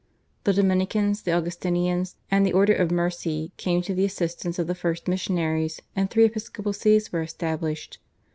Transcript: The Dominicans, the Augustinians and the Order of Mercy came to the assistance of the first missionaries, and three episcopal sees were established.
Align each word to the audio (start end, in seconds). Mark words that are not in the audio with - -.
The 0.45 0.53
Dominicans, 0.53 1.21
the 1.21 1.33
Augustinians 1.33 2.15
and 2.31 2.43
the 2.43 2.53
Order 2.53 2.73
of 2.73 2.89
Mercy 2.89 3.51
came 3.57 3.83
to 3.83 3.93
the 3.93 4.03
assistance 4.03 4.57
of 4.57 4.65
the 4.65 4.73
first 4.73 5.07
missionaries, 5.07 5.79
and 5.95 6.09
three 6.09 6.25
episcopal 6.25 6.73
sees 6.73 7.11
were 7.11 7.21
established. 7.21 7.99